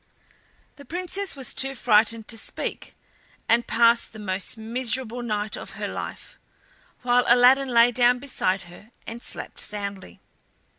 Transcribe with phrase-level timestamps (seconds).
[0.77, 2.95] The Princess was too frightened to speak,
[3.47, 6.39] and passed the most miserable night of her life,
[7.03, 10.19] while Aladdin lay down beside her and slept soundly.